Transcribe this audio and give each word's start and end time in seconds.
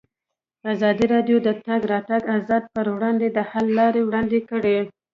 ازادي 0.71 1.05
راډیو 1.13 1.37
د 1.41 1.43
د 1.47 1.49
تګ 1.65 1.81
راتګ 1.93 2.21
ازادي 2.37 2.69
پر 2.75 2.85
وړاندې 2.95 3.27
د 3.31 3.37
حل 3.49 3.67
لارې 3.79 4.01
وړاندې 4.03 4.39
کړي. 4.49 4.77